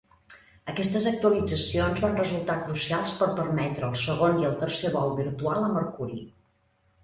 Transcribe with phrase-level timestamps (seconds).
[0.71, 5.73] Aquestes actualitzacions van resultar crucials per permetre el segon i el tercer vol virtual a
[5.79, 6.27] Mercuri.